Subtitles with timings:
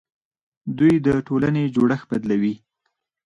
[0.77, 2.55] دوی د ټولنې جوړښت بدلوي.